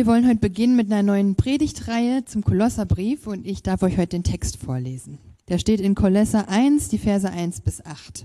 [0.00, 4.16] Wir wollen heute beginnen mit einer neuen Predigtreihe zum Kolosserbrief und ich darf euch heute
[4.16, 5.18] den Text vorlesen.
[5.48, 8.24] Der steht in Kolosser 1, die Verse 1 bis 8.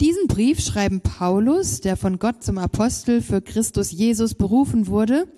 [0.00, 5.28] Diesen Brief schreiben Paulus, der von Gott zum Apostel für Christus Jesus berufen wurde,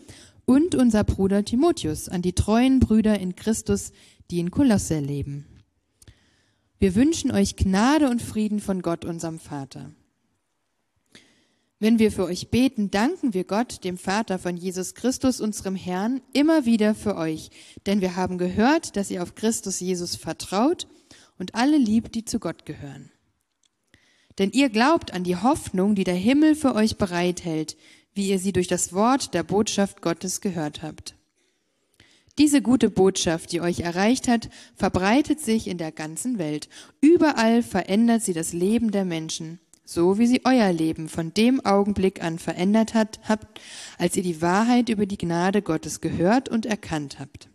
[0.46, 3.92] und unser Bruder Timotheus an die treuen Brüder in Christus,
[4.30, 5.44] die in Kolosse leben.
[6.78, 9.90] Wir wünschen euch Gnade und Frieden von Gott, unserem Vater.
[11.82, 16.20] Wenn wir für euch beten, danken wir Gott, dem Vater von Jesus Christus, unserem Herrn,
[16.34, 17.50] immer wieder für euch,
[17.86, 20.86] denn wir haben gehört, dass ihr auf Christus Jesus vertraut
[21.38, 23.10] und alle liebt, die zu Gott gehören.
[24.38, 27.78] Denn ihr glaubt an die Hoffnung, die der Himmel für euch bereithält,
[28.12, 31.14] wie ihr sie durch das Wort der Botschaft Gottes gehört habt.
[32.36, 36.68] Diese gute Botschaft, die euch erreicht hat, verbreitet sich in der ganzen Welt.
[37.00, 39.60] Überall verändert sie das Leben der Menschen
[39.92, 43.60] so wie sie euer Leben von dem Augenblick an verändert hat, habt,
[43.98, 47.48] als ihr die Wahrheit über die Gnade Gottes gehört und erkannt habt.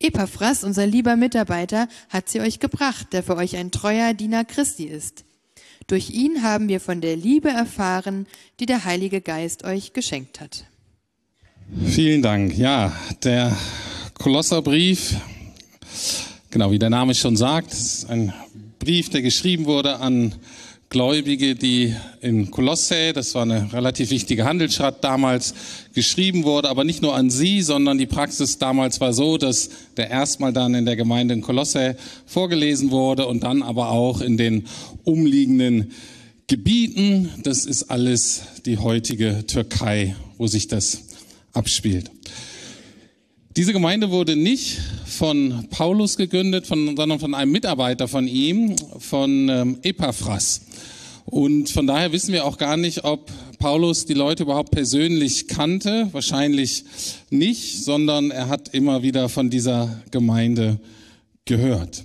[0.00, 4.84] Epaphras, unser lieber Mitarbeiter, hat sie euch gebracht, der für euch ein treuer Diener Christi
[4.84, 5.26] ist.
[5.86, 8.26] Durch ihn haben wir von der Liebe erfahren,
[8.58, 10.64] die der Heilige Geist euch geschenkt hat.
[11.84, 12.56] Vielen Dank.
[12.56, 12.90] Ja,
[13.22, 13.54] der
[14.14, 15.16] Kolosserbrief,
[16.50, 18.32] genau wie der Name schon sagt, ist ein
[18.78, 20.34] Brief, der geschrieben wurde an
[20.94, 25.52] Gläubige, die in Kolosse, das war eine relativ wichtige Handelsstadt damals,
[25.92, 30.08] geschrieben wurde, aber nicht nur an sie, sondern die Praxis damals war so, dass der
[30.08, 34.68] erstmal dann in der Gemeinde in Kolosse vorgelesen wurde und dann aber auch in den
[35.02, 35.90] umliegenden
[36.46, 37.28] Gebieten.
[37.42, 41.00] Das ist alles die heutige Türkei, wo sich das
[41.52, 42.08] abspielt.
[43.56, 49.48] Diese Gemeinde wurde nicht von Paulus gegründet, von, sondern von einem Mitarbeiter von ihm, von
[49.48, 50.62] ähm, Epaphras.
[51.24, 56.08] Und von daher wissen wir auch gar nicht, ob Paulus die Leute überhaupt persönlich kannte.
[56.10, 56.84] Wahrscheinlich
[57.30, 60.80] nicht, sondern er hat immer wieder von dieser Gemeinde
[61.44, 62.02] gehört.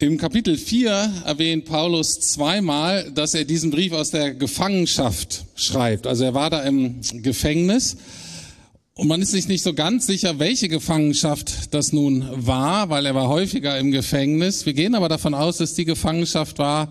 [0.00, 6.08] Im Kapitel 4 erwähnt Paulus zweimal, dass er diesen Brief aus der Gefangenschaft schreibt.
[6.08, 7.96] Also er war da im Gefängnis
[8.96, 13.14] und man ist sich nicht so ganz sicher, welche Gefangenschaft das nun war, weil er
[13.16, 14.66] war häufiger im Gefängnis.
[14.66, 16.90] Wir gehen aber davon aus, dass die Gefangenschaft war,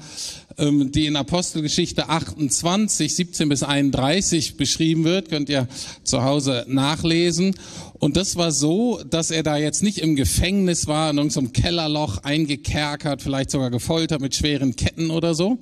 [0.58, 5.30] ähm, die in Apostelgeschichte 28, 17 bis 31 beschrieben wird.
[5.30, 5.70] Könnt ihr
[6.04, 7.56] zu Hause nachlesen.
[8.00, 12.18] Und das war so, dass er da jetzt nicht im Gefängnis war, in irgendeinem Kellerloch
[12.18, 15.58] eingekerkert, vielleicht sogar gefoltert mit schweren Ketten oder so,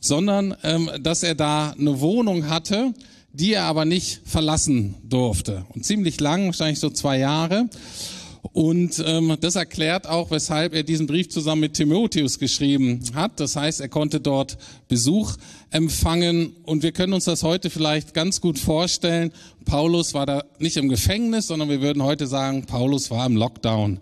[0.00, 2.94] sondern ähm, dass er da eine Wohnung hatte,
[3.32, 5.64] die er aber nicht verlassen durfte.
[5.70, 7.68] Und ziemlich lang, wahrscheinlich so zwei Jahre.
[8.52, 13.38] Und ähm, das erklärt auch, weshalb er diesen Brief zusammen mit Timotheus geschrieben hat.
[13.38, 14.56] Das heißt, er konnte dort
[14.88, 15.36] Besuch
[15.70, 16.56] empfangen.
[16.64, 19.32] Und wir können uns das heute vielleicht ganz gut vorstellen.
[19.64, 23.98] Paulus war da nicht im Gefängnis, sondern wir würden heute sagen, Paulus war im Lockdown.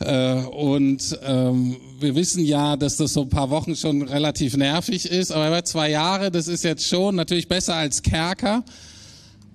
[0.00, 5.06] Äh, und ähm, wir wissen ja, dass das so ein paar Wochen schon relativ nervig
[5.06, 5.32] ist.
[5.32, 8.62] Aber er zwei Jahre, das ist jetzt schon natürlich besser als Kerker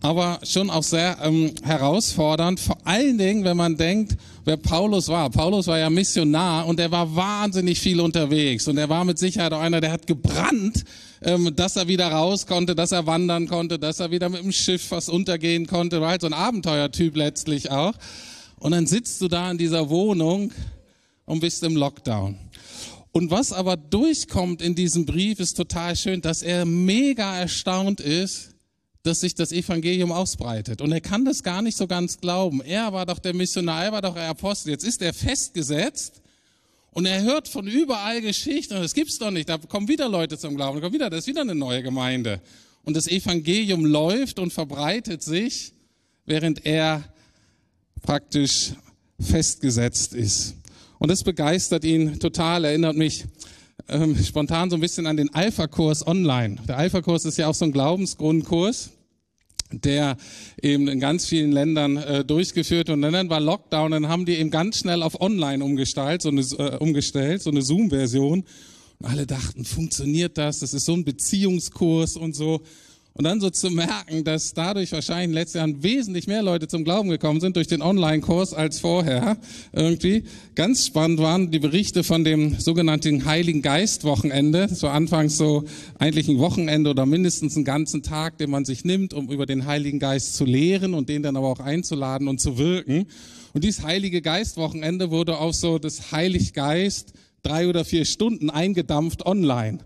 [0.02, 2.60] aber schon auch sehr ähm, herausfordernd.
[2.60, 5.30] Vor allen Dingen, wenn man denkt, wer Paulus war.
[5.30, 9.54] Paulus war ja Missionar und er war wahnsinnig viel unterwegs und er war mit Sicherheit
[9.54, 10.84] auch einer, der hat gebrannt,
[11.22, 14.52] ähm, dass er wieder raus konnte, dass er wandern konnte, dass er wieder mit dem
[14.52, 16.02] Schiff was untergehen konnte.
[16.02, 17.94] War halt so ein Abenteuertyp letztlich auch.
[18.60, 20.52] Und dann sitzt du da in dieser Wohnung
[21.26, 22.38] und bist im Lockdown.
[23.12, 28.52] Und was aber durchkommt in diesem Brief ist total schön, dass er mega erstaunt ist,
[29.04, 30.82] dass sich das Evangelium ausbreitet.
[30.82, 32.62] Und er kann das gar nicht so ganz glauben.
[32.62, 34.70] Er war doch der Missionar, er war doch der Apostel.
[34.70, 36.21] Jetzt ist er festgesetzt
[36.94, 38.76] und er hört von überall Geschichten.
[38.76, 39.50] Das gibt's doch nicht.
[39.50, 40.78] Da kommen wieder Leute zum Glauben.
[40.78, 42.42] Da kommt wieder, da ist wieder eine neue Gemeinde.
[42.84, 45.74] Und das Evangelium läuft und verbreitet sich,
[46.26, 47.04] während er
[48.02, 48.74] praktisch
[49.20, 50.56] festgesetzt ist.
[51.00, 52.66] Und das begeistert ihn total.
[52.66, 53.26] Erinnert mich
[53.88, 56.58] ähm, spontan so ein bisschen an den Alpha-Kurs online.
[56.68, 58.92] Der Alpha-Kurs ist ja auch so ein Glaubensgrundkurs,
[59.72, 60.18] der
[60.62, 64.52] eben in ganz vielen Ländern äh, durchgeführt und dann war Lockdown, dann haben die eben
[64.52, 68.44] ganz schnell auf Online umgestellt, so eine, äh, umgestellt, so eine Zoom-Version.
[69.00, 70.60] Und alle dachten, funktioniert das?
[70.60, 72.62] Das ist so ein Beziehungskurs und so.
[73.14, 76.70] Und dann so zu merken, dass dadurch wahrscheinlich in den letzten Jahren wesentlich mehr Leute
[76.70, 79.38] zum Glauben gekommen sind durch den Online-Kurs als vorher.
[79.74, 80.24] Irgendwie
[80.56, 84.68] ganz spannend waren die Berichte von dem sogenannten Heiligen Geist-Wochenende.
[84.68, 85.66] Das war anfangs so
[86.00, 89.66] eigentlich ein Wochenende oder mindestens einen ganzen Tag, den man sich nimmt, um über den
[89.66, 93.08] Heiligen Geist zu lehren und den dann aber auch einzuladen und zu wirken.
[93.54, 97.12] Und dieses Heilige Geist-Wochenende wurde auf so das Heilig Geist
[97.44, 99.80] drei oder vier Stunden eingedampft online.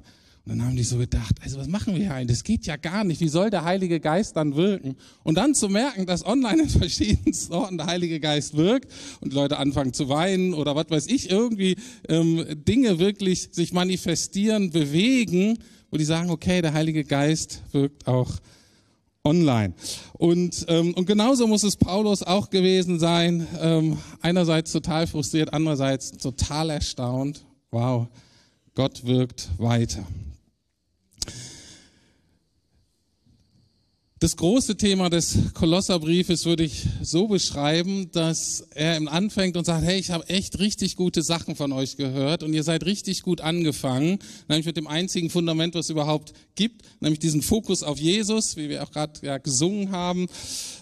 [0.45, 2.37] Und dann haben die so gedacht, also was machen wir hier eigentlich?
[2.37, 3.19] Das geht ja gar nicht.
[3.19, 4.95] Wie soll der Heilige Geist dann wirken?
[5.23, 9.57] Und dann zu merken, dass online in verschiedensten Orten der Heilige Geist wirkt und Leute
[9.57, 11.77] anfangen zu weinen oder was weiß ich, irgendwie
[12.07, 15.57] ähm, Dinge wirklich sich manifestieren, bewegen,
[15.89, 18.29] wo die sagen, okay, der Heilige Geist wirkt auch
[19.23, 19.73] online.
[20.13, 23.47] Und, ähm, und genauso muss es Paulus auch gewesen sein.
[23.59, 27.43] Ähm, einerseits total frustriert, andererseits total erstaunt.
[27.71, 28.09] Wow,
[28.75, 30.05] Gott wirkt weiter.
[34.25, 39.99] Das große Thema des Kolosserbriefes würde ich so beschreiben, dass er anfängt und sagt, hey,
[39.99, 44.17] ich habe echt richtig gute Sachen von euch gehört und ihr seid richtig gut angefangen,
[44.47, 48.67] nämlich mit dem einzigen Fundament, was es überhaupt gibt, nämlich diesen Fokus auf Jesus, wie
[48.67, 50.25] wir auch gerade ja, gesungen haben,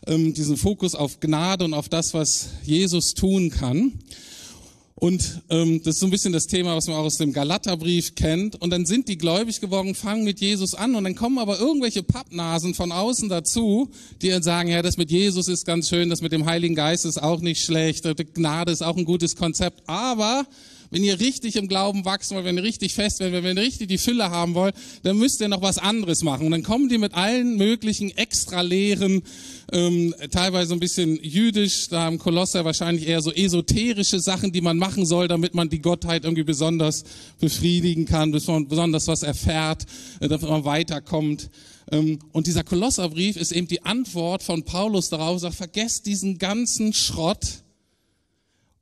[0.08, 4.00] ähm, diesen Fokus auf Gnade und auf das, was Jesus tun kann.
[5.04, 8.16] Und ähm, das ist so ein bisschen das Thema, was man auch aus dem Galaterbrief
[8.16, 8.62] kennt.
[8.62, 12.04] Und dann sind die gläubig geworden, fangen mit Jesus an und dann kommen aber irgendwelche
[12.04, 13.90] Pappnasen von außen dazu,
[14.22, 17.04] die dann sagen, ja, das mit Jesus ist ganz schön, das mit dem Heiligen Geist
[17.06, 20.48] ist auch nicht schlecht, Gnade ist auch ein gutes Konzept, aber
[20.94, 23.88] wenn ihr richtig im Glauben wachsen wollt, wenn ihr richtig fest werdet, wenn ihr richtig
[23.88, 26.46] die Fülle haben wollt, dann müsst ihr noch was anderes machen.
[26.46, 29.24] Und dann kommen die mit allen möglichen extra Lehren,
[29.72, 34.78] ähm, teilweise ein bisschen jüdisch, da im Kolosser wahrscheinlich eher so esoterische Sachen, die man
[34.78, 37.06] machen soll, damit man die Gottheit irgendwie besonders
[37.40, 39.88] befriedigen kann, bis man besonders was erfährt,
[40.20, 41.50] äh, damit man weiterkommt.
[41.92, 46.94] Ähm, und dieser Kolosserbrief ist eben die Antwort von Paulus darauf, sagt, vergesst diesen ganzen
[46.94, 47.63] Schrott,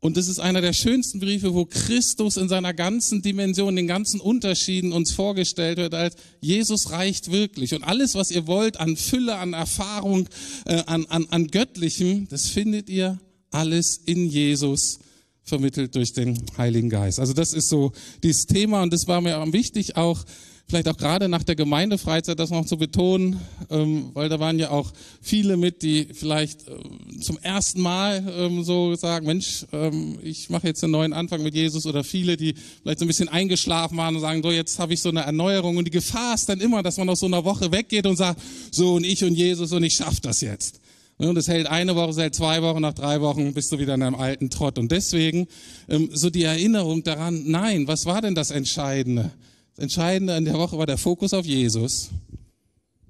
[0.04, 4.20] und das ist einer der schönsten Briefe, wo Christus in seiner ganzen Dimension, den ganzen
[4.20, 7.76] Unterschieden uns vorgestellt wird, als Jesus reicht wirklich.
[7.76, 10.28] Und alles, was ihr wollt an Fülle, an Erfahrung,
[10.66, 13.20] äh, an, an, an Göttlichem, das findet ihr
[13.52, 14.98] alles in Jesus
[15.44, 17.20] vermittelt durch den Heiligen Geist.
[17.20, 17.92] Also das ist so
[18.24, 20.26] dieses Thema und das war mir auch wichtig, auch
[20.72, 24.70] vielleicht auch gerade nach der Gemeindefreizeit das noch zu betonen, ähm, weil da waren ja
[24.70, 30.50] auch viele mit, die vielleicht äh, zum ersten Mal ähm, so sagen, Mensch, ähm, ich
[30.50, 33.98] mache jetzt einen neuen Anfang mit Jesus oder viele, die vielleicht so ein bisschen eingeschlafen
[33.98, 36.62] waren und sagen, so jetzt habe ich so eine Erneuerung und die Gefahr ist dann
[36.62, 38.42] immer, dass man aus so einer Woche weggeht und sagt,
[38.72, 40.80] so und ich und Jesus und ich schaffe das jetzt.
[41.18, 43.96] Und es hält eine Woche, es hält zwei Wochen, nach drei Wochen bist du wieder
[43.96, 44.80] in einem alten Trott.
[44.80, 45.48] Und deswegen
[45.90, 49.32] ähm, so die Erinnerung daran, nein, was war denn das Entscheidende?
[49.76, 52.10] Das Entscheidende an der Woche war der Fokus auf Jesus,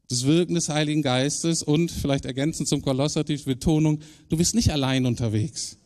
[0.09, 3.99] das Wirken des Heiligen Geistes und vielleicht ergänzend zum Kolosser die Betonung,
[4.29, 5.77] du bist nicht allein unterwegs.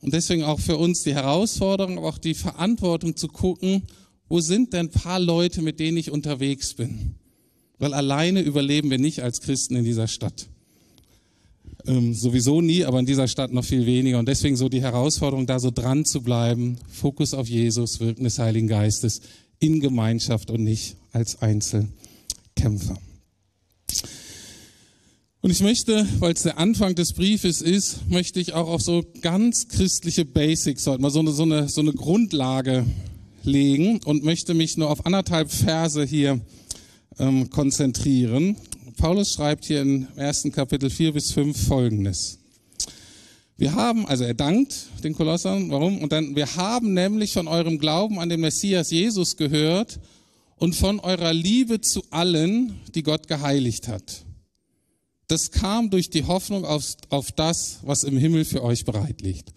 [0.00, 3.84] Und deswegen auch für uns die Herausforderung, aber auch die Verantwortung zu gucken,
[4.28, 7.14] wo sind denn ein paar Leute, mit denen ich unterwegs bin?
[7.78, 10.48] Weil alleine überleben wir nicht als Christen in dieser Stadt.
[11.86, 14.18] Ähm, sowieso nie, aber in dieser Stadt noch viel weniger.
[14.18, 18.38] Und deswegen so die Herausforderung, da so dran zu bleiben, Fokus auf Jesus, Wirken des
[18.38, 19.20] Heiligen Geistes,
[19.58, 22.98] in Gemeinschaft und nicht als Einzelkämpfer.
[25.40, 29.04] Und ich möchte, weil es der Anfang des Briefes ist, möchte ich auch auf so
[29.20, 32.86] ganz christliche Basics heute mal so eine, so eine, so eine Grundlage
[33.42, 36.40] legen und möchte mich nur auf anderthalb Verse hier
[37.18, 38.56] ähm, konzentrieren.
[38.96, 42.38] Paulus schreibt hier im ersten Kapitel 4 bis 5 Folgendes.
[43.56, 46.02] Wir haben, also er dankt den Kolossern, warum?
[46.02, 50.00] Und dann, wir haben nämlich von eurem Glauben an den Messias Jesus gehört
[50.56, 54.24] und von eurer Liebe zu allen, die Gott geheiligt hat.
[55.28, 59.52] Das kam durch die Hoffnung auf, auf das, was im Himmel für euch bereit liegt.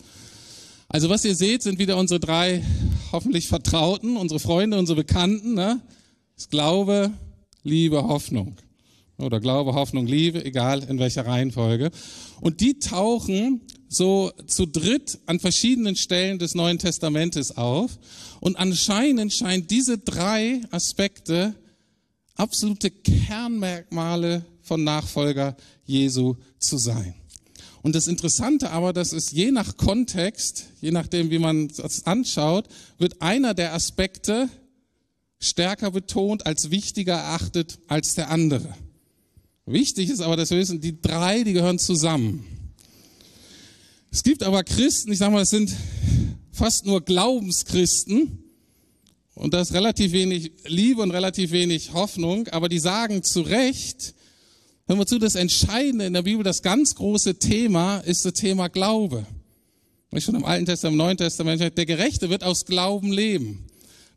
[0.90, 2.64] Also was ihr seht, sind wieder unsere drei
[3.12, 5.56] hoffentlich Vertrauten, unsere Freunde, unsere Bekannten.
[5.56, 5.82] Ne?
[6.36, 7.12] Das Glaube,
[7.64, 8.58] Liebe, Hoffnung.
[9.18, 11.90] Oder Glaube, Hoffnung, Liebe, egal in welcher Reihenfolge.
[12.40, 17.98] Und die tauchen so zu dritt an verschiedenen Stellen des Neuen Testamentes auf.
[18.40, 21.56] Und anscheinend scheinen diese drei Aspekte
[22.36, 27.14] absolute Kernmerkmale von Nachfolger Jesu zu sein.
[27.82, 32.68] Und das Interessante aber, dass es je nach Kontext, je nachdem, wie man es anschaut,
[32.98, 34.50] wird einer der Aspekte
[35.40, 38.74] stärker betont, als wichtiger erachtet als der andere.
[39.66, 42.57] Wichtig ist aber, dass wir wissen, die drei, die gehören zusammen.
[44.12, 45.76] Es gibt aber Christen, ich sage mal, es sind
[46.52, 48.44] fast nur Glaubenschristen
[49.36, 54.16] und da ist relativ wenig Liebe und relativ wenig Hoffnung, aber die sagen zu Recht,
[54.88, 58.68] hör wir zu, das Entscheidende in der Bibel, das ganz große Thema ist das Thema
[58.68, 59.26] Glaube.
[60.18, 63.68] Schon im Alten Testament, im Neuen Testament, der Gerechte wird aus Glauben leben.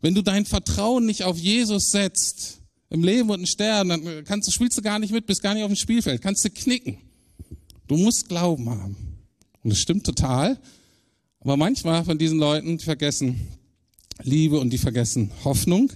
[0.01, 4.47] Wenn du dein Vertrauen nicht auf Jesus setzt, im Leben und im Sterben, dann kannst
[4.47, 6.97] du, spielst du gar nicht mit, bist gar nicht auf dem Spielfeld, kannst du knicken.
[7.87, 9.10] Du musst Glauben haben.
[9.63, 10.59] Und das stimmt total.
[11.39, 13.47] Aber manchmal von diesen Leuten, die vergessen
[14.23, 15.91] Liebe und die vergessen Hoffnung.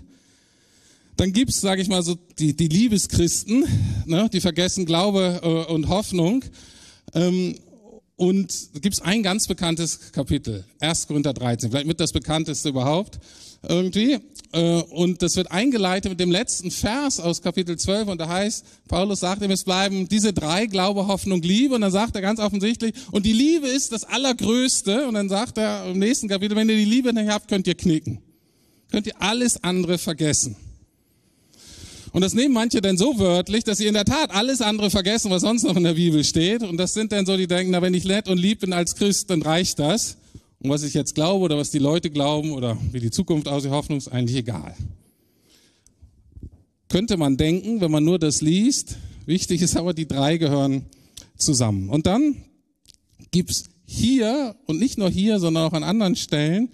[1.17, 3.65] Dann gibt's, sage ich mal, so die, die Liebeschristen,
[4.05, 6.43] ne, die vergessen Glaube äh, und Hoffnung.
[7.13, 7.55] Ähm,
[8.17, 11.07] und gibt's ein ganz bekanntes Kapitel, 1.
[11.07, 13.19] Korinther 13, vielleicht mit das bekannteste überhaupt
[13.67, 14.19] irgendwie.
[14.55, 18.65] Äh, und das wird eingeleitet mit dem letzten Vers aus Kapitel 12 und da heißt,
[18.88, 22.39] Paulus sagt ihm, es bleiben diese drei, Glaube, Hoffnung, Liebe und dann sagt er ganz
[22.39, 26.69] offensichtlich, und die Liebe ist das Allergrößte und dann sagt er im nächsten Kapitel, wenn
[26.69, 28.19] ihr die Liebe nicht habt, könnt ihr knicken.
[28.89, 30.55] Könnt ihr alles andere vergessen.
[32.13, 35.31] Und das nehmen manche dann so wörtlich, dass sie in der Tat alles andere vergessen,
[35.31, 36.63] was sonst noch in der Bibel steht.
[36.63, 38.95] Und das sind dann so, die denken, na, wenn ich nett und lieb bin als
[38.95, 40.15] Christ, dann reicht das.
[40.65, 43.69] Und was ich jetzt glaube oder was die Leute glauben oder wie die Zukunft aussieht,
[43.69, 44.75] Hoffnung ist eigentlich egal.
[46.89, 48.98] Könnte man denken, wenn man nur das liest.
[49.27, 50.88] Wichtig ist aber, die drei gehören
[51.38, 51.89] zusammen.
[51.89, 52.45] Und dann
[53.29, 56.69] gibt's hier und nicht nur hier, sondern auch an anderen Stellen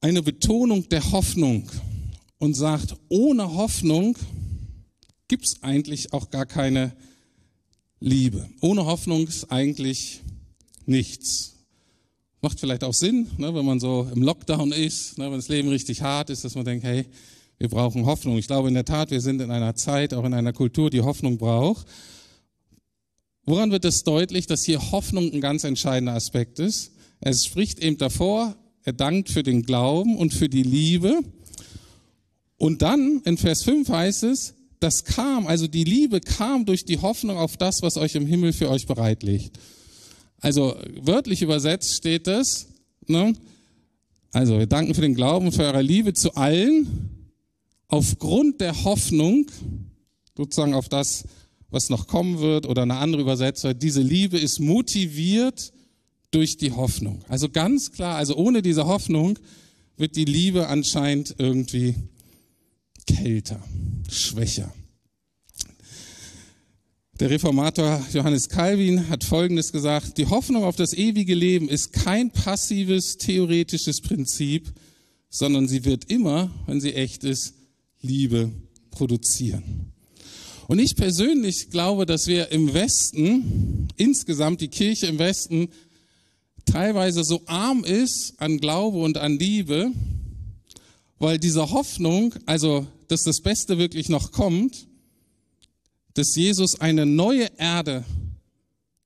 [0.00, 1.68] eine Betonung der Hoffnung
[2.38, 4.16] und sagt, ohne Hoffnung
[5.26, 6.92] gibt's eigentlich auch gar keine
[7.98, 8.48] Liebe.
[8.60, 10.20] Ohne Hoffnung ist eigentlich
[10.86, 11.56] nichts.
[12.42, 15.68] Macht vielleicht auch Sinn, ne, wenn man so im Lockdown ist, ne, wenn das Leben
[15.68, 17.04] richtig hart ist, dass man denkt, hey,
[17.58, 18.38] wir brauchen Hoffnung.
[18.38, 21.02] Ich glaube in der Tat, wir sind in einer Zeit, auch in einer Kultur, die
[21.02, 21.86] Hoffnung braucht.
[23.44, 26.92] Woran wird es deutlich, dass hier Hoffnung ein ganz entscheidender Aspekt ist?
[27.20, 31.20] Es spricht eben davor, er dankt für den Glauben und für die Liebe.
[32.56, 36.98] Und dann in Vers 5 heißt es, das kam, also die Liebe kam durch die
[36.98, 39.58] Hoffnung auf das, was euch im Himmel für euch bereitlegt.
[40.40, 42.68] Also wörtlich übersetzt steht es,
[43.06, 43.34] ne?
[44.32, 47.28] also wir danken für den Glauben für eure Liebe zu allen,
[47.88, 49.46] aufgrund der Hoffnung,
[50.36, 51.24] sozusagen auf das,
[51.68, 55.72] was noch kommen wird, oder eine andere Übersetzung, diese Liebe ist motiviert
[56.30, 57.22] durch die Hoffnung.
[57.28, 59.38] Also ganz klar, also ohne diese Hoffnung
[59.96, 61.94] wird die Liebe anscheinend irgendwie
[63.06, 63.60] kälter,
[64.08, 64.72] schwächer.
[67.20, 72.30] Der Reformator Johannes Calvin hat Folgendes gesagt, die Hoffnung auf das ewige Leben ist kein
[72.30, 74.72] passives theoretisches Prinzip,
[75.28, 77.52] sondern sie wird immer, wenn sie echt ist,
[78.00, 78.50] Liebe
[78.90, 79.92] produzieren.
[80.66, 85.68] Und ich persönlich glaube, dass wir im Westen, insgesamt die Kirche im Westen,
[86.64, 89.92] teilweise so arm ist an Glaube und an Liebe,
[91.18, 94.86] weil diese Hoffnung, also dass das Beste wirklich noch kommt,
[96.20, 98.04] dass Jesus eine neue Erde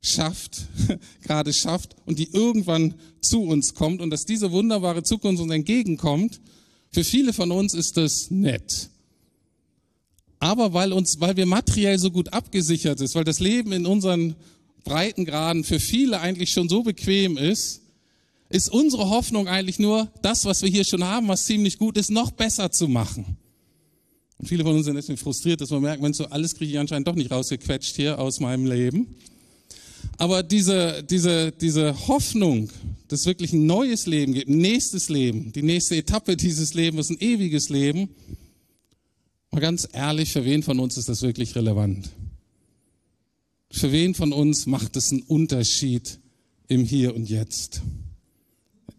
[0.02, 0.62] schafft,
[1.22, 6.40] gerade schafft und die irgendwann zu uns kommt und dass diese wunderbare Zukunft uns entgegenkommt,
[6.90, 8.90] für viele von uns ist das nett.
[10.40, 14.34] Aber weil uns, weil wir materiell so gut abgesichert ist, weil das Leben in unseren
[14.82, 17.82] Breitengraden für viele eigentlich schon so bequem ist,
[18.48, 22.10] ist unsere Hoffnung eigentlich nur, das, was wir hier schon haben, was ziemlich gut ist,
[22.10, 23.36] noch besser zu machen.
[24.46, 27.08] Viele von uns sind deswegen frustriert, dass man merkt, Mensch, so alles kriege ich anscheinend
[27.08, 29.14] doch nicht rausgequetscht hier aus meinem Leben.
[30.18, 32.70] Aber diese, diese, diese Hoffnung,
[33.08, 37.10] dass es wirklich ein neues Leben gibt, ein nächstes Leben, die nächste Etappe dieses Lebens,
[37.10, 38.10] ein ewiges Leben,
[39.50, 42.10] mal ganz ehrlich, für wen von uns ist das wirklich relevant?
[43.70, 46.18] Für wen von uns macht es einen Unterschied
[46.68, 47.82] im Hier und Jetzt?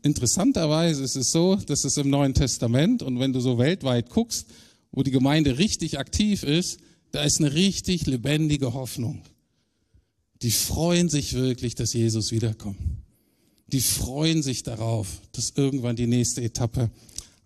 [0.01, 4.47] Interessanterweise ist es so, dass es im Neuen Testament und wenn du so weltweit guckst,
[4.95, 6.79] wo die Gemeinde richtig aktiv ist,
[7.11, 9.21] da ist eine richtig lebendige Hoffnung.
[10.41, 12.79] Die freuen sich wirklich, dass Jesus wiederkommt.
[13.67, 16.89] Die freuen sich darauf, dass irgendwann die nächste Etappe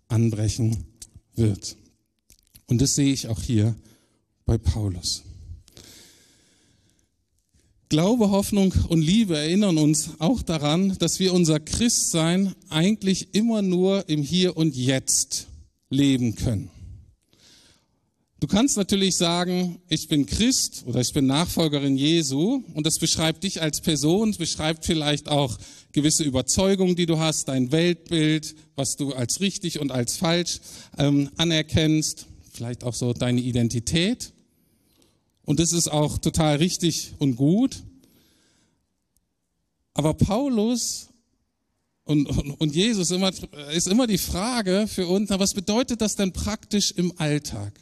[0.08, 0.84] anbrechen
[1.34, 1.76] wird.
[2.66, 3.74] Und das sehe ich auch hier
[4.46, 5.22] bei Paulus.
[7.88, 14.08] Glaube, Hoffnung und Liebe erinnern uns auch daran, dass wir unser Christsein eigentlich immer nur
[14.08, 15.48] im Hier und Jetzt
[15.88, 16.70] leben können.
[18.40, 23.44] Du kannst natürlich sagen, ich bin Christ oder ich bin Nachfolgerin Jesu und das beschreibt
[23.44, 25.58] dich als Person, beschreibt vielleicht auch
[25.92, 30.60] gewisse Überzeugungen, die du hast, dein Weltbild, was du als richtig und als falsch
[30.96, 34.32] ähm, anerkennst, vielleicht auch so deine Identität.
[35.44, 37.82] Und das ist auch total richtig und gut.
[39.92, 41.08] Aber Paulus
[42.04, 43.32] und, und, und Jesus immer,
[43.74, 47.78] ist immer die Frage für uns, na, was bedeutet das denn praktisch im Alltag?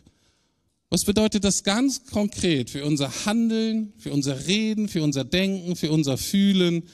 [0.90, 5.90] Was bedeutet das ganz konkret für unser Handeln, für unser Reden, für unser Denken, für
[5.90, 6.84] unser Fühlen?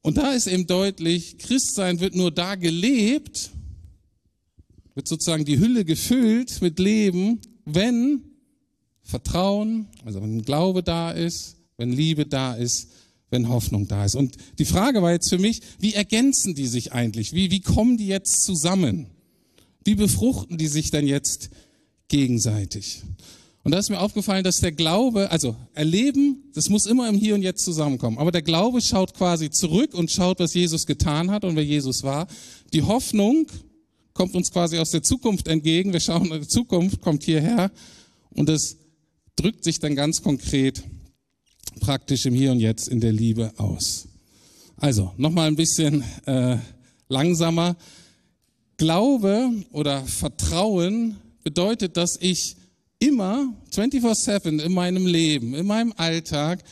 [0.00, 3.50] Und da ist eben deutlich, Christsein wird nur da gelebt,
[4.94, 8.22] wird sozusagen die Hülle gefüllt mit Leben, wenn
[9.02, 12.90] Vertrauen, also wenn Glaube da ist, wenn Liebe da ist,
[13.30, 14.14] wenn Hoffnung da ist.
[14.14, 17.32] Und die Frage war jetzt für mich, wie ergänzen die sich eigentlich?
[17.32, 19.08] Wie, wie kommen die jetzt zusammen?
[19.84, 21.50] Wie befruchten die sich denn jetzt
[22.08, 23.02] gegenseitig?
[23.66, 27.34] Und da ist mir aufgefallen, dass der Glaube, also Erleben, das muss immer im Hier
[27.34, 28.16] und Jetzt zusammenkommen.
[28.18, 32.04] Aber der Glaube schaut quasi zurück und schaut, was Jesus getan hat und wer Jesus
[32.04, 32.28] war.
[32.72, 33.48] Die Hoffnung
[34.14, 35.92] kommt uns quasi aus der Zukunft entgegen.
[35.92, 37.72] Wir schauen in die Zukunft, kommt hierher
[38.30, 38.76] und das
[39.34, 40.84] drückt sich dann ganz konkret
[41.80, 44.06] praktisch im Hier und Jetzt in der Liebe aus.
[44.76, 46.58] Also, nochmal ein bisschen äh,
[47.08, 47.76] langsamer.
[48.76, 51.16] Glaube oder Vertrauen
[51.46, 52.56] bedeutet, dass ich
[52.98, 56.64] immer 24/7 in meinem Leben, in meinem Alltag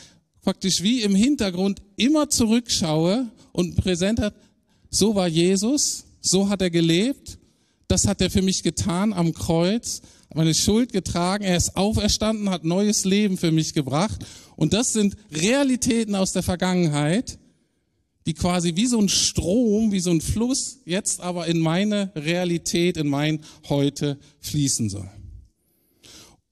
[0.42, 4.34] praktisch wie im Hintergrund immer zurückschaue und präsent hat,
[4.90, 7.38] so war Jesus, so hat er gelebt,
[7.86, 10.02] das hat er für mich getan am Kreuz,
[10.34, 14.26] meine Schuld getragen, er ist auferstanden, hat neues Leben für mich gebracht.
[14.56, 17.38] Und das sind Realitäten aus der Vergangenheit,
[18.26, 22.96] die quasi wie so ein Strom, wie so ein Fluss jetzt aber in meine Realität,
[22.96, 25.10] in mein Heute fließen soll.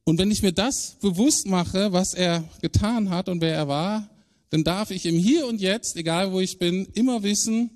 [0.05, 4.11] Und wenn ich mir das bewusst mache, was er getan hat und wer er war,
[4.51, 7.71] dann darf ich im Hier und Jetzt, egal wo ich bin, immer wissen,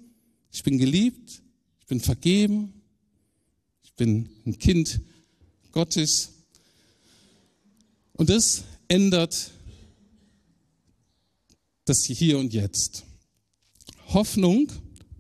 [0.53, 1.43] ich bin geliebt,
[1.81, 2.75] ich bin vergeben,
[3.83, 5.01] ich bin ein Kind
[5.73, 6.33] Gottes.
[8.13, 9.53] Und das ändert
[11.87, 13.06] das Hier und Jetzt.
[14.13, 14.69] Hoffnung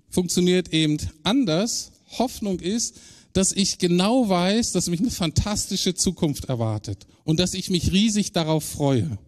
[0.09, 1.93] funktioniert eben anders.
[2.19, 2.97] Hoffnung ist,
[3.33, 8.33] dass ich genau weiß, dass mich eine fantastische Zukunft erwartet und dass ich mich riesig
[8.33, 9.19] darauf freue.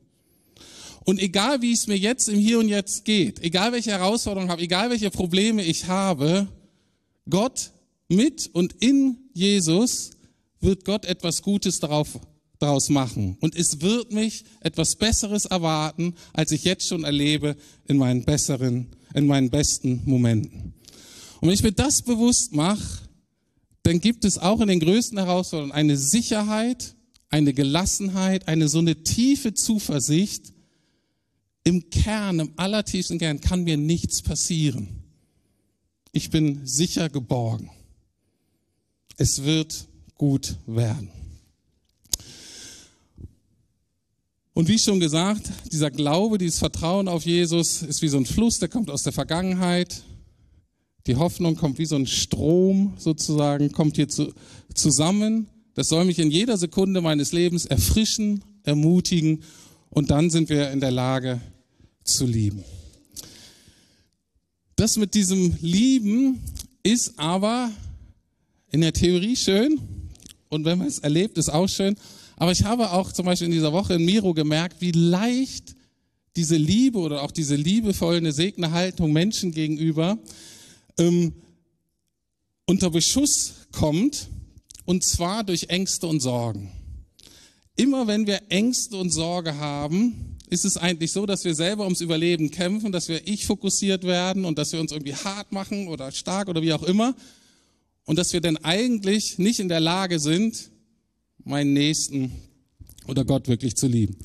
[1.04, 4.52] Und egal wie es mir jetzt im Hier und Jetzt geht, egal welche Herausforderungen ich
[4.52, 6.48] habe, egal welche Probleme ich habe,
[7.28, 7.72] Gott
[8.08, 10.10] mit und in Jesus
[10.60, 12.18] wird Gott etwas Gutes darauf,
[12.58, 13.36] daraus machen.
[13.40, 18.88] Und es wird mich etwas Besseres erwarten, als ich jetzt schon erlebe in meinen besseren,
[19.14, 20.74] in meinen besten Momenten.
[21.40, 23.08] Und wenn ich mir das bewusst mache,
[23.82, 26.94] dann gibt es auch in den größten Herausforderungen eine Sicherheit,
[27.30, 30.52] eine Gelassenheit, eine so eine tiefe Zuversicht.
[31.64, 34.88] Im Kern, im allertiefsten Kern kann mir nichts passieren.
[36.12, 37.70] Ich bin sicher geborgen.
[39.16, 41.10] Es wird gut werden.
[44.58, 48.58] Und wie schon gesagt, dieser Glaube, dieses Vertrauen auf Jesus ist wie so ein Fluss,
[48.58, 50.02] der kommt aus der Vergangenheit,
[51.06, 54.34] die Hoffnung kommt wie so ein Strom sozusagen, kommt hier zu,
[54.74, 55.46] zusammen.
[55.74, 59.44] Das soll mich in jeder Sekunde meines Lebens erfrischen, ermutigen
[59.90, 61.40] und dann sind wir in der Lage
[62.02, 62.64] zu lieben.
[64.74, 66.40] Das mit diesem Lieben
[66.82, 67.70] ist aber
[68.72, 69.80] in der Theorie schön
[70.48, 71.96] und wenn man es erlebt, ist auch schön.
[72.38, 75.74] Aber ich habe auch zum Beispiel in dieser Woche in Miro gemerkt, wie leicht
[76.36, 80.18] diese Liebe oder auch diese liebevolle, segne Haltung Menschen gegenüber
[80.98, 81.32] ähm,
[82.64, 84.28] unter Beschuss kommt,
[84.84, 86.70] und zwar durch Ängste und Sorgen.
[87.74, 92.00] Immer wenn wir Ängste und Sorge haben, ist es eigentlich so, dass wir selber ums
[92.00, 96.12] Überleben kämpfen, dass wir ich fokussiert werden und dass wir uns irgendwie hart machen oder
[96.12, 97.16] stark oder wie auch immer
[98.04, 100.70] und dass wir dann eigentlich nicht in der Lage sind,
[101.48, 102.32] meinen Nächsten
[103.06, 104.16] oder Gott wirklich zu lieben.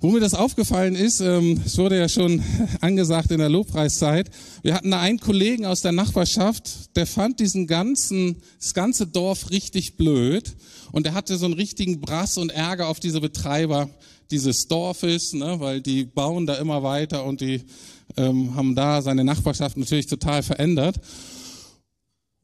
[0.00, 2.42] Wo mir das aufgefallen ist, ähm, es wurde ja schon
[2.80, 4.30] angesagt in der Lobpreiszeit,
[4.62, 9.50] wir hatten da einen Kollegen aus der Nachbarschaft, der fand diesen ganzen, das ganze Dorf
[9.50, 10.56] richtig blöd
[10.90, 13.88] und der hatte so einen richtigen Brass und Ärger auf diese Betreiber
[14.32, 17.62] dieses Dorfes, ne, weil die bauen da immer weiter und die
[18.16, 20.96] ähm, haben da seine Nachbarschaft natürlich total verändert.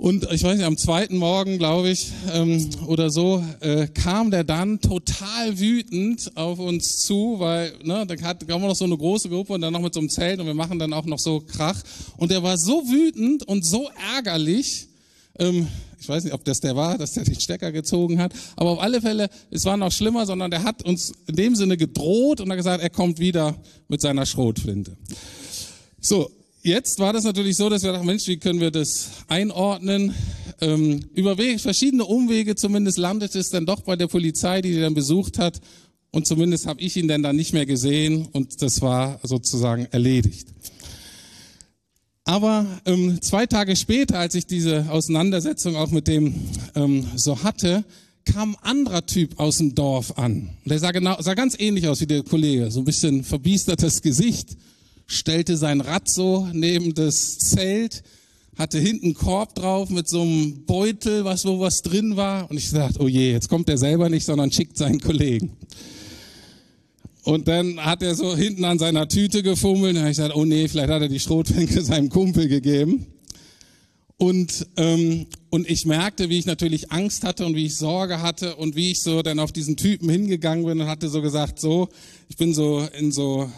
[0.00, 4.44] Und ich weiß nicht, am zweiten Morgen, glaube ich, ähm, oder so, äh, kam der
[4.44, 9.28] dann total wütend auf uns zu, weil ne, da hat, haben noch so eine große
[9.28, 11.40] Gruppe und dann noch mit so einem Zelt und wir machen dann auch noch so
[11.40, 11.82] Krach.
[12.16, 14.86] Und der war so wütend und so ärgerlich,
[15.40, 15.66] ähm,
[15.98, 18.80] ich weiß nicht, ob das der war, dass der den Stecker gezogen hat, aber auf
[18.80, 22.48] alle Fälle, es war noch schlimmer, sondern der hat uns in dem Sinne gedroht und
[22.48, 23.56] hat gesagt, er kommt wieder
[23.88, 24.96] mit seiner Schrotflinte.
[26.00, 26.30] So,
[26.68, 30.14] jetzt war das natürlich so, dass wir dachten, Mensch, wie können wir das einordnen?
[30.60, 34.94] Ähm, über verschiedene Umwege zumindest landet es dann doch bei der Polizei, die ihn dann
[34.94, 35.60] besucht hat.
[36.10, 40.48] Und zumindest habe ich ihn dann da nicht mehr gesehen und das war sozusagen erledigt.
[42.24, 46.34] Aber ähm, zwei Tage später, als ich diese Auseinandersetzung auch mit dem
[46.74, 47.84] ähm, so hatte,
[48.24, 50.50] kam ein anderer Typ aus dem Dorf an.
[50.66, 54.56] Der sah, genau, sah ganz ähnlich aus wie der Kollege, so ein bisschen verbiestertes Gesicht
[55.08, 58.04] stellte sein Rad so neben das Zelt,
[58.56, 62.48] hatte hinten einen Korb drauf mit so einem Beutel, was wo was drin war.
[62.50, 65.56] Und ich sagte, oh je, jetzt kommt er selber nicht, sondern schickt seinen Kollegen.
[67.24, 69.96] Und dann hat er so hinten an seiner Tüte gefummelt.
[69.96, 73.06] Und ich gesagt, oh nee, vielleicht hat er die Schrotflinke seinem Kumpel gegeben.
[74.16, 78.56] Und, ähm, und ich merkte, wie ich natürlich Angst hatte und wie ich Sorge hatte
[78.56, 81.88] und wie ich so dann auf diesen Typen hingegangen bin und hatte so gesagt, so,
[82.28, 83.48] ich bin so in so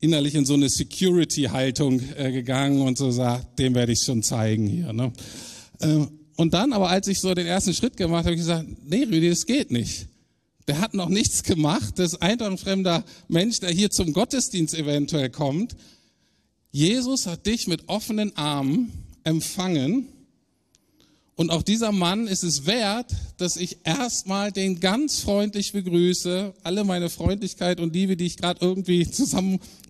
[0.00, 4.66] innerlich in so eine Security-Haltung äh, gegangen und so sagt, dem werde ich schon zeigen
[4.66, 4.92] hier.
[4.92, 5.12] Ne?
[5.80, 6.06] Äh,
[6.36, 9.28] und dann, aber als ich so den ersten Schritt gemacht habe, ich gesagt, nee, Rüdi,
[9.28, 10.06] das geht nicht.
[10.68, 11.98] Der hat noch nichts gemacht.
[11.98, 15.74] Das ist ein fremder Mensch, der hier zum Gottesdienst eventuell kommt.
[16.70, 18.92] Jesus hat dich mit offenen Armen
[19.24, 20.08] empfangen.
[21.34, 26.84] Und auch dieser Mann ist es wert, dass ich erstmal den ganz freundlich begrüße, alle
[26.84, 29.04] meine Freundlichkeit und Liebe, die ich gerade irgendwie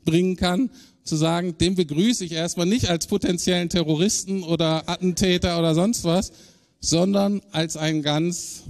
[0.09, 0.71] zusammenbringen kann,
[1.05, 6.33] zu sagen, den begrüße ich erstmal nicht als potenziellen Terroristen oder Attentäter oder sonst was,
[6.81, 8.65] sondern als einen ganz,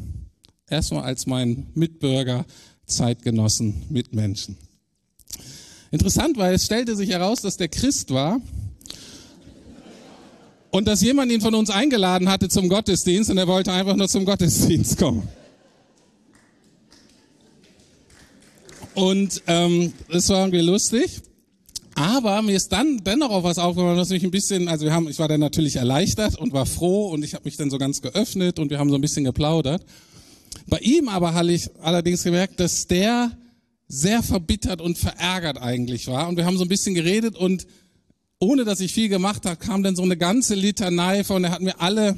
[0.69, 2.45] erstmal als meinen Mitbürger,
[2.87, 4.57] Zeitgenossen, Mitmenschen.
[5.91, 8.41] Interessant, weil es stellte sich heraus, dass der Christ war
[10.71, 14.09] und dass jemand ihn von uns eingeladen hatte zum Gottesdienst und er wollte einfach nur
[14.09, 15.29] zum Gottesdienst kommen.
[18.95, 21.23] Und ähm, das war irgendwie lustig.
[21.99, 25.09] Aber mir ist dann dennoch auch was aufgefallen, was mich ein bisschen, also wir haben,
[25.09, 28.01] ich war dann natürlich erleichtert und war froh und ich habe mich dann so ganz
[28.01, 29.85] geöffnet und wir haben so ein bisschen geplaudert.
[30.69, 33.33] Bei ihm aber habe ich allerdings gemerkt, dass der
[33.89, 37.67] sehr verbittert und verärgert eigentlich war und wir haben so ein bisschen geredet und
[38.39, 41.63] ohne dass ich viel gemacht habe, kam dann so eine ganze Litanei von, er hat
[41.63, 42.17] mir alle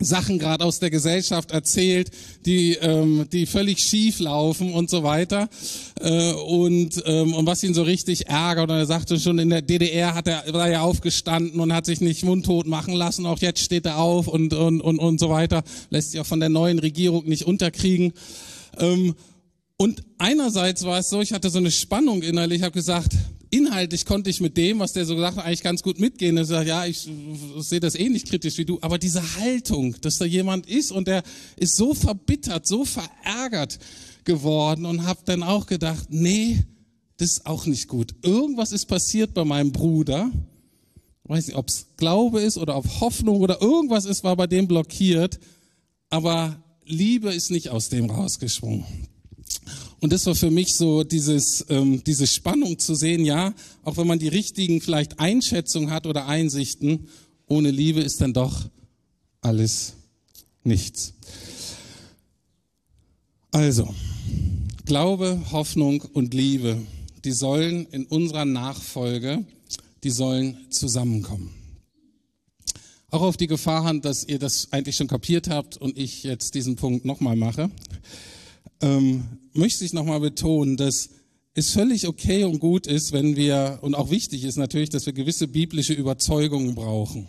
[0.00, 2.10] Sachen gerade aus der Gesellschaft erzählt,
[2.46, 5.48] die ähm, die völlig schief laufen und so weiter.
[6.00, 9.62] Äh, und ähm, und was ihn so richtig ärgert und er sagte schon in der
[9.62, 13.60] DDR hat er war ja aufgestanden und hat sich nicht mundtot machen lassen auch jetzt
[13.60, 15.62] steht er auf und und und und so weiter.
[15.90, 18.12] Lässt sich auch von der neuen Regierung nicht unterkriegen.
[18.78, 19.14] Ähm,
[19.76, 23.12] und einerseits war es so ich hatte so eine Spannung innerlich habe gesagt
[23.54, 26.36] inhaltlich konnte ich mit dem, was der so gesagt hat, eigentlich ganz gut mitgehen.
[26.36, 27.08] Er sagt, ja, ich,
[27.58, 31.22] sehe das ähnlich kritisch wie du, aber diese Haltung, dass da jemand ist und der
[31.56, 33.78] ist so verbittert, so verärgert
[34.24, 36.64] geworden und habe dann auch gedacht, nee,
[37.16, 38.14] das ist auch nicht gut.
[38.22, 40.30] Irgendwas ist passiert bei meinem Bruder.
[41.22, 44.46] Ich weiß nicht, ob es Glaube ist oder ob Hoffnung oder irgendwas ist, war bei
[44.46, 45.38] dem blockiert.
[46.10, 48.84] Aber Liebe ist nicht aus dem rausgesprungen.
[50.04, 54.06] Und das war für mich so dieses, ähm, diese Spannung zu sehen, ja, auch wenn
[54.06, 57.08] man die richtigen vielleicht Einschätzungen hat oder Einsichten,
[57.46, 58.68] ohne Liebe ist dann doch
[59.40, 59.94] alles
[60.62, 61.14] nichts.
[63.50, 63.94] Also,
[64.84, 66.82] Glaube, Hoffnung und Liebe,
[67.24, 69.46] die sollen in unserer Nachfolge,
[70.02, 71.48] die sollen zusammenkommen.
[73.08, 76.54] Auch auf die Gefahr hand, dass ihr das eigentlich schon kapiert habt und ich jetzt
[76.54, 77.70] diesen Punkt nochmal mache
[78.80, 81.10] ähm, möchte ich nochmal betonen, dass
[81.54, 85.12] es völlig okay und gut ist, wenn wir, und auch wichtig ist natürlich, dass wir
[85.12, 87.28] gewisse biblische Überzeugungen brauchen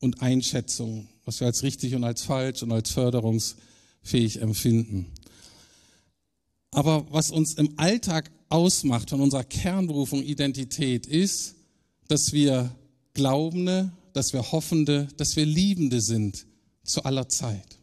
[0.00, 5.06] und Einschätzungen, was wir als richtig und als falsch und als förderungsfähig empfinden.
[6.72, 11.54] Aber was uns im Alltag ausmacht von unserer Kernberufung Identität ist,
[12.08, 12.74] dass wir
[13.14, 16.46] Glaubende, dass wir Hoffende, dass wir Liebende sind
[16.84, 17.75] zu aller Zeit.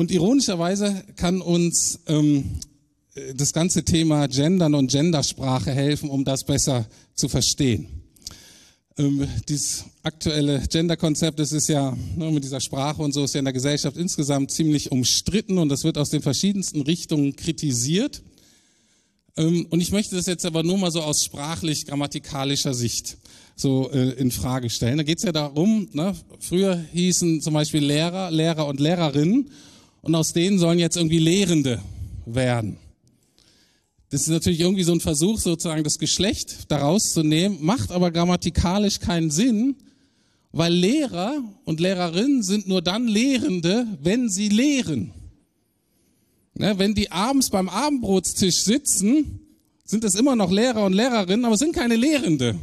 [0.00, 2.52] Und ironischerweise kann uns ähm,
[3.34, 7.86] das ganze Thema Gendern und Gendersprache helfen, um das besser zu verstehen.
[8.96, 13.40] Ähm, dieses aktuelle Gender-Konzept, das ist ja ne, mit dieser Sprache und so, ist ja
[13.40, 18.22] in der Gesellschaft insgesamt ziemlich umstritten und das wird aus den verschiedensten Richtungen kritisiert.
[19.36, 23.18] Ähm, und ich möchte das jetzt aber nur mal so aus sprachlich-grammatikalischer Sicht
[23.54, 24.96] so äh, in Frage stellen.
[24.96, 29.50] Da geht es ja darum, ne, früher hießen zum Beispiel Lehrer, Lehrer und Lehrerinnen
[30.02, 31.82] und aus denen sollen jetzt irgendwie Lehrende
[32.26, 32.76] werden.
[34.10, 38.10] Das ist natürlich irgendwie so ein Versuch, sozusagen das Geschlecht daraus zu nehmen, macht aber
[38.10, 39.76] grammatikalisch keinen Sinn,
[40.52, 45.12] weil Lehrer und Lehrerinnen sind nur dann Lehrende, wenn sie lehren.
[46.58, 49.40] Ja, wenn die abends beim Abendbrotstisch sitzen,
[49.84, 52.58] sind es immer noch Lehrer und Lehrerinnen, aber es sind keine Lehrende,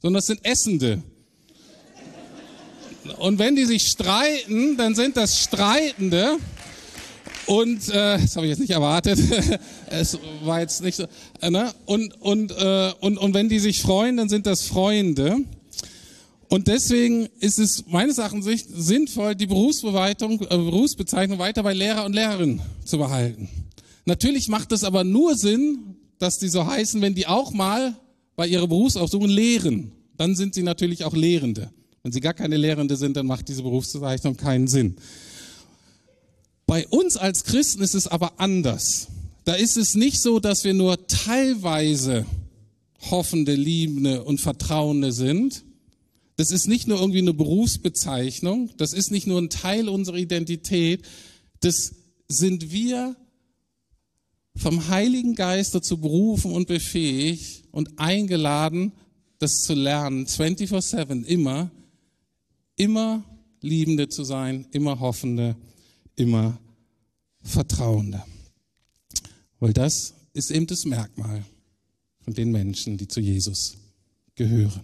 [0.00, 1.02] sondern es sind Essende.
[3.18, 6.38] Und wenn die sich streiten, dann sind das Streitende.
[7.46, 9.18] Und äh, das habe ich jetzt nicht erwartet.
[9.90, 11.04] es war jetzt nicht so.
[11.40, 11.72] Äh, ne?
[11.86, 15.38] Und und äh, und und wenn die sich freuen, dann sind das Freunde.
[16.48, 22.12] Und deswegen ist es meines Erachtens sinnvoll, die Berufsbeweitung, äh, Berufsbezeichnung weiter bei Lehrer und
[22.12, 23.48] Lehrerinnen zu behalten.
[24.04, 27.94] Natürlich macht es aber nur Sinn, dass die so heißen, wenn die auch mal
[28.36, 29.92] bei ihrer Berufsaufsuchung lehren.
[30.16, 31.70] Dann sind sie natürlich auch Lehrende.
[32.02, 34.96] Wenn sie gar keine Lehrende sind, dann macht diese Berufsbezeichnung keinen Sinn.
[36.66, 39.08] Bei uns als Christen ist es aber anders.
[39.44, 42.26] Da ist es nicht so, dass wir nur teilweise
[43.10, 45.64] hoffende, liebende und vertrauende sind,
[46.36, 51.06] Das ist nicht nur irgendwie eine Berufsbezeichnung, das ist nicht nur ein Teil unserer Identität,
[51.60, 51.94] das
[52.26, 53.14] sind wir
[54.56, 58.92] vom Heiligen Geist dazu berufen und befähigt und eingeladen,
[59.38, 61.70] das zu lernen, 24-7, immer,
[62.76, 63.24] immer
[63.60, 65.56] Liebende zu sein, immer Hoffende,
[66.16, 66.58] immer
[67.42, 68.22] Vertrauende.
[69.60, 71.44] Weil das ist eben das Merkmal
[72.20, 73.76] von den Menschen, die zu Jesus
[74.34, 74.82] gehören.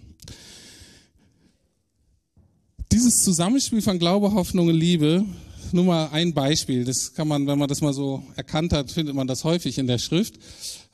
[2.92, 5.24] Dieses Zusammenspiel von Glaube, Hoffnung und Liebe
[5.72, 6.84] nur mal ein Beispiel.
[6.84, 9.86] Das kann man, wenn man das mal so erkannt hat, findet man das häufig in
[9.86, 10.34] der Schrift.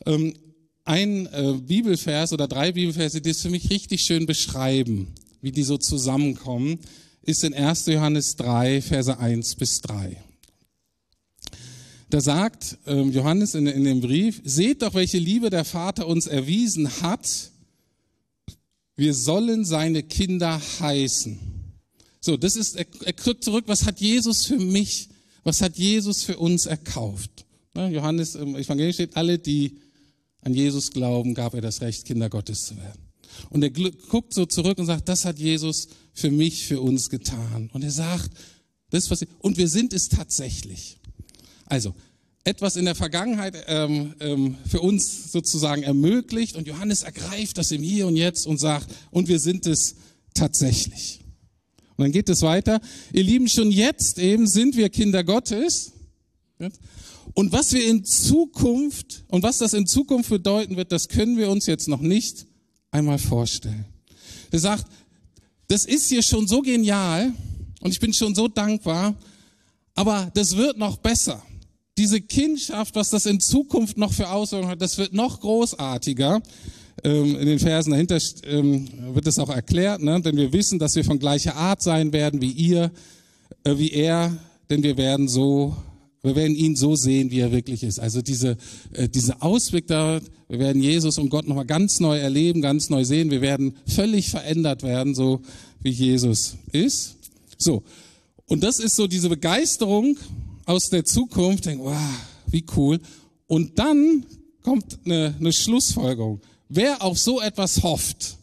[0.04, 0.34] Ähm,
[0.84, 5.08] ein äh, Bibelvers oder drei Bibelverse, die es für mich richtig schön beschreiben,
[5.40, 6.78] wie die so zusammenkommen,
[7.22, 7.86] ist in 1.
[7.86, 10.16] Johannes 3, Verse 1 bis 3.
[12.08, 16.26] Da sagt ähm, Johannes in, in dem Brief, seht doch, welche Liebe der Vater uns
[16.26, 17.50] erwiesen hat.
[18.94, 21.38] Wir sollen seine Kinder heißen.
[22.20, 25.08] So, das ist, er, er kriegt zurück, was hat Jesus für mich,
[25.42, 27.44] was hat Jesus für uns erkauft?
[27.74, 29.78] Ne, Johannes im Evangelium steht, alle, die
[30.42, 33.02] an Jesus glauben, gab er das Recht, Kinder Gottes zu werden.
[33.50, 37.68] Und er guckt so zurück und sagt, das hat Jesus für mich, für uns getan.
[37.72, 38.30] Und er sagt,
[38.90, 40.98] das was, und wir sind es tatsächlich.
[41.66, 41.94] Also,
[42.44, 47.82] etwas in der Vergangenheit ähm, ähm, für uns sozusagen ermöglicht und Johannes ergreift das im
[47.82, 49.96] Hier und Jetzt und sagt, und wir sind es
[50.32, 51.20] tatsächlich.
[51.96, 52.80] Und dann geht es weiter.
[53.12, 55.92] Ihr Lieben, schon jetzt eben sind wir Kinder Gottes.
[57.34, 61.50] Und was wir in Zukunft und was das in Zukunft bedeuten wird, das können wir
[61.50, 62.46] uns jetzt noch nicht
[62.90, 63.86] einmal vorstellen.
[64.50, 64.86] Er sagt,
[65.68, 67.32] das ist hier schon so genial
[67.80, 69.16] und ich bin schon so dankbar,
[69.94, 71.42] aber das wird noch besser.
[71.98, 76.42] Diese Kindschaft, was das in Zukunft noch für Auswirkungen hat, das wird noch großartiger
[77.04, 80.20] ähm, in den Versen dahinter ähm, wird es auch erklärt, ne?
[80.20, 82.90] denn wir wissen, dass wir von gleicher Art sein werden wie ihr,
[83.64, 84.36] äh, wie er,
[84.70, 85.76] denn wir werden so,
[86.22, 88.00] wir werden ihn so sehen, wie er wirklich ist.
[88.00, 88.56] Also diese,
[88.92, 93.04] äh, diese Ausblick da, wir werden Jesus und Gott nochmal ganz neu erleben, ganz neu
[93.04, 93.30] sehen.
[93.30, 95.42] Wir werden völlig verändert werden, so
[95.82, 97.16] wie Jesus ist.
[97.58, 97.82] So.
[98.46, 100.16] Und das ist so diese Begeisterung
[100.66, 101.64] aus der Zukunft.
[101.64, 101.96] Denk, wow,
[102.48, 103.00] wie cool.
[103.46, 104.26] Und dann
[104.62, 106.42] kommt eine, eine Schlussfolgerung.
[106.68, 108.36] Wer auf so etwas hofft,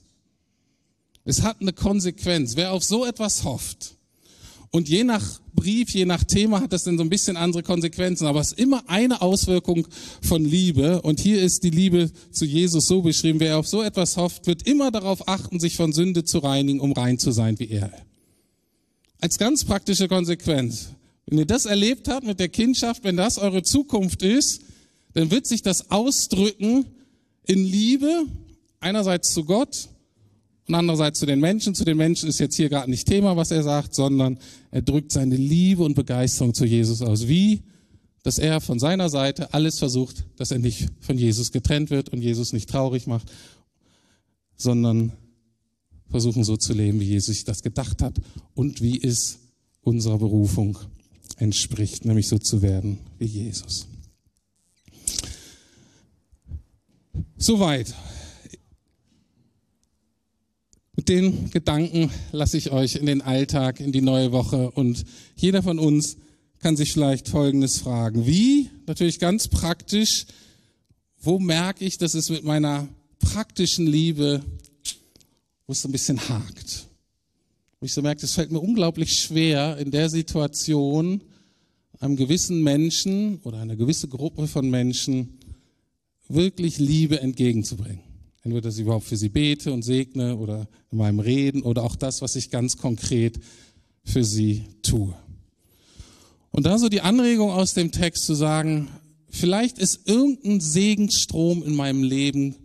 [1.26, 2.56] es hat eine Konsequenz.
[2.56, 3.96] Wer auf so etwas hofft,
[4.76, 8.26] und je nach Brief, je nach Thema hat das dann so ein bisschen andere Konsequenzen,
[8.26, 9.88] aber es ist immer eine Auswirkung
[10.20, 11.04] von Liebe.
[11.04, 13.40] Und hier ist die Liebe zu Jesus so beschrieben.
[13.40, 16.92] Wer auf so etwas hofft, wird immer darauf achten, sich von Sünde zu reinigen, um
[16.92, 17.92] rein zu sein wie er.
[19.22, 20.88] Als ganz praktische Konsequenz.
[21.26, 24.62] Wenn ihr das erlebt habt mit der Kindschaft, wenn das eure Zukunft ist,
[25.14, 26.86] dann wird sich das ausdrücken
[27.46, 28.26] in Liebe,
[28.80, 29.90] einerseits zu Gott
[30.68, 31.76] und andererseits zu den Menschen.
[31.76, 34.40] Zu den Menschen ist jetzt hier gerade nicht Thema, was er sagt, sondern
[34.72, 37.28] er drückt seine Liebe und Begeisterung zu Jesus aus.
[37.28, 37.64] Wie?
[38.24, 42.22] Dass er von seiner Seite alles versucht, dass er nicht von Jesus getrennt wird und
[42.22, 43.32] Jesus nicht traurig macht,
[44.56, 45.12] sondern
[46.10, 48.22] versuchen so zu leben, wie Jesus sich das gedacht hat
[48.54, 49.40] und wie es
[49.82, 50.78] unserer Berufung
[51.38, 53.88] entspricht, nämlich so zu werden wie Jesus.
[57.38, 57.94] Soweit.
[60.96, 65.04] Mit den Gedanken lasse ich euch in den Alltag, in die neue Woche und
[65.36, 66.18] jeder von uns
[66.60, 68.26] kann sich vielleicht Folgendes fragen.
[68.26, 68.70] Wie?
[68.86, 70.26] Natürlich ganz praktisch.
[71.20, 72.88] Wo merke ich, dass es mit meiner
[73.20, 74.44] praktischen Liebe,
[75.68, 76.88] wo es so ein bisschen hakt?
[77.84, 81.22] Wo ich so merke, es fällt mir unglaublich schwer, in der Situation
[82.00, 85.38] einem gewissen Menschen oder einer gewissen Gruppe von Menschen
[86.30, 88.00] wirklich Liebe entgegenzubringen.
[88.42, 91.98] Entweder, dass ich überhaupt für sie bete und segne oder in meinem Reden oder auch
[91.98, 93.38] das, was ich ganz konkret
[94.06, 95.14] für sie tue.
[96.52, 98.88] Und da so die Anregung aus dem Text zu sagen,
[99.28, 102.56] vielleicht ist irgendein Segensstrom in meinem Leben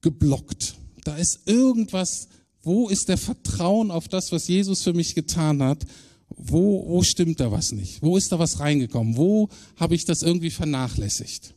[0.00, 0.76] geblockt.
[1.04, 2.28] Da ist irgendwas,
[2.62, 5.84] wo ist der Vertrauen auf das, was Jesus für mich getan hat?
[6.28, 8.02] Wo, wo stimmt da was nicht?
[8.02, 9.16] Wo ist da was reingekommen?
[9.16, 11.54] Wo habe ich das irgendwie vernachlässigt?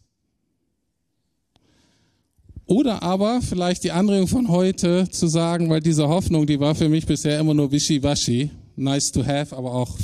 [2.66, 6.90] Oder aber vielleicht die Anregung von heute zu sagen, weil diese Hoffnung, die war für
[6.90, 9.96] mich bisher immer nur wischiwaschi, nice to have, aber auch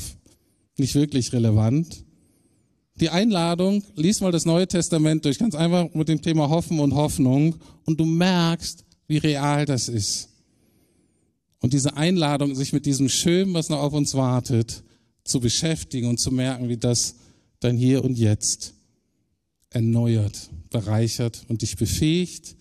[0.78, 2.06] nicht wirklich relevant.
[3.00, 6.94] Die Einladung, lies mal das Neue Testament durch, ganz einfach mit dem Thema Hoffen und
[6.94, 10.31] Hoffnung und du merkst, wie real das ist.
[11.62, 14.84] Und diese Einladung, sich mit diesem Schönen, was noch auf uns wartet,
[15.24, 17.16] zu beschäftigen und zu merken, wie das
[17.60, 18.74] dann hier und jetzt
[19.70, 22.56] erneuert, bereichert und dich befähigt,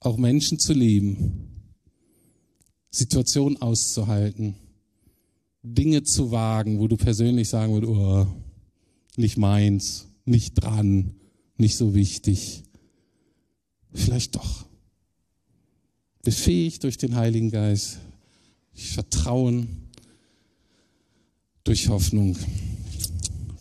[0.00, 1.48] auch Menschen zu lieben,
[2.90, 4.56] Situationen auszuhalten,
[5.62, 8.26] Dinge zu wagen, wo du persönlich sagen würdest, oh,
[9.16, 11.14] nicht meins, nicht dran,
[11.56, 12.64] nicht so wichtig.
[13.94, 14.66] Vielleicht doch.
[16.22, 17.98] Befähigt durch den Heiligen Geist,
[18.74, 19.88] durch Vertrauen,
[21.64, 22.36] durch Hoffnung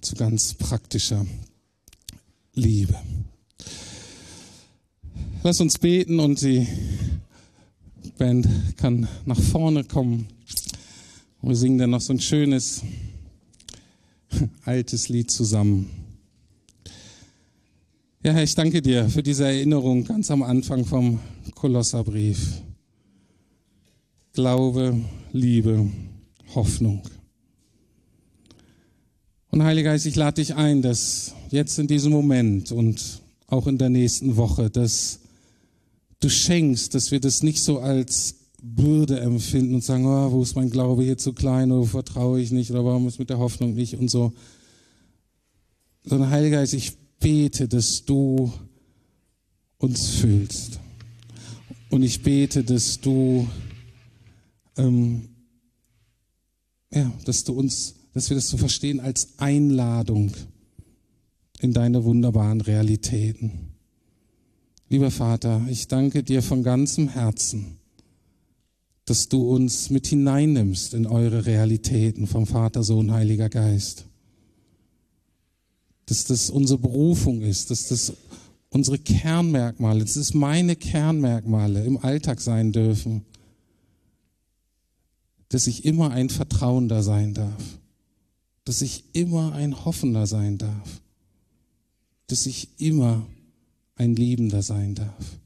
[0.01, 1.25] zu ganz praktischer
[2.53, 2.95] Liebe.
[5.43, 6.67] Lass uns beten und die
[8.17, 8.47] Band
[8.77, 10.27] kann nach vorne kommen.
[11.41, 12.83] Wir singen dann noch so ein schönes
[14.65, 15.89] altes Lied zusammen.
[18.23, 21.19] Ja, Herr, ich danke dir für diese Erinnerung ganz am Anfang vom
[21.55, 22.61] Kolosserbrief.
[24.33, 24.99] Glaube,
[25.31, 25.89] Liebe,
[26.55, 27.01] Hoffnung.
[29.49, 33.77] Und Heiliger Geist, ich lade dich ein, dass jetzt in diesem Moment und auch in
[33.77, 35.19] der nächsten Woche, dass
[36.21, 40.55] du schenkst, dass wir das nicht so als Bürde empfinden und sagen, oh, wo ist
[40.55, 43.73] mein Glaube hier zu klein oder vertraue ich nicht oder warum ist mit der Hoffnung
[43.73, 44.31] nicht und so.
[46.05, 48.53] Sondern Heiliger Geist, ich bete, dass du
[49.77, 50.79] uns fühlst.
[51.91, 53.49] Und ich bete, dass du,
[54.77, 55.27] ähm,
[56.89, 60.31] ja, dass du uns, dass wir das so verstehen als Einladung
[61.59, 63.73] in deine wunderbaren Realitäten.
[64.87, 67.77] Lieber Vater, ich danke dir von ganzem Herzen,
[69.03, 74.05] dass du uns mit hineinnimmst in eure Realitäten vom Vater, Sohn, Heiliger Geist.
[76.05, 78.13] Dass das unsere Berufung ist, dass das
[78.71, 83.25] unsere Kernmerkmale, dass es meine Kernmerkmale im Alltag sein dürfen,
[85.49, 87.79] dass ich immer ein Vertrauender sein darf,
[88.63, 91.01] dass ich immer ein Hoffender sein darf,
[92.27, 93.27] dass ich immer
[93.95, 95.39] ein Liebender sein darf.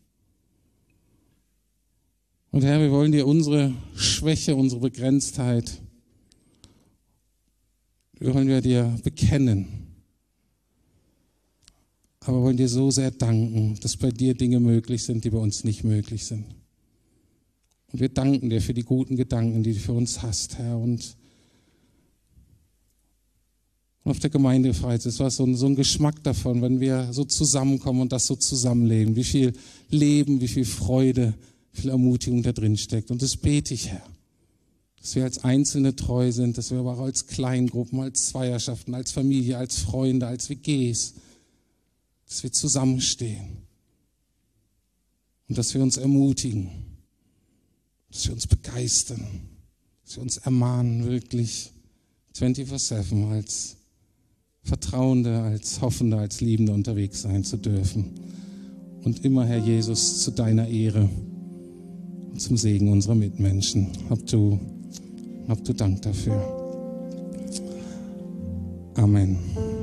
[2.51, 5.81] Und Herr, wir wollen dir unsere Schwäche, unsere Begrenztheit,
[8.19, 9.84] wollen wir dir bekennen.
[12.25, 15.63] Aber wollen dir so sehr danken, dass bei dir Dinge möglich sind, die bei uns
[15.63, 16.45] nicht möglich sind.
[17.91, 20.77] Und wir danken dir für die guten Gedanken, die du für uns hast, Herr.
[20.77, 21.15] Und
[24.03, 28.01] auf der Gemeindefreizeit, es war so ein, so ein Geschmack davon, wenn wir so zusammenkommen
[28.01, 29.53] und das so zusammenlegen, wie viel
[29.89, 31.35] Leben, wie viel Freude,
[31.73, 33.11] wie viel Ermutigung da drin steckt.
[33.11, 34.05] Und das bete ich, Herr.
[34.99, 39.11] Dass wir als Einzelne treu sind, dass wir aber auch als Kleingruppen, als Zweierschaften, als
[39.11, 41.13] Familie, als Freunde, als WGs,
[42.27, 43.57] dass wir zusammenstehen.
[45.47, 46.69] Und dass wir uns ermutigen,
[48.11, 49.25] dass wir uns begeistern,
[50.03, 51.71] dass wir uns ermahnen, wirklich
[52.35, 53.75] 24-7 als
[54.63, 58.11] Vertrauende, als Hoffende, als Liebende unterwegs sein zu dürfen.
[59.03, 61.07] Und immer, Herr Jesus, zu deiner Ehre
[62.31, 63.89] und zum Segen unserer Mitmenschen.
[64.09, 64.59] Hab du,
[65.47, 66.41] hab du Dank dafür.
[68.95, 69.74] Amen.